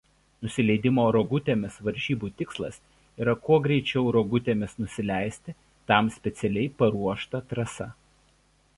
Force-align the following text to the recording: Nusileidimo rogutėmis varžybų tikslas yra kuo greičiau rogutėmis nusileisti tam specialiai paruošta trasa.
Nusileidimo 0.43 1.03
rogutėmis 1.15 1.75
varžybų 1.89 2.29
tikslas 2.39 2.81
yra 3.25 3.37
kuo 3.43 3.59
greičiau 3.67 4.09
rogutėmis 4.17 4.75
nusileisti 4.83 5.59
tam 5.93 6.13
specialiai 6.21 6.77
paruošta 6.83 7.47
trasa. 7.53 7.93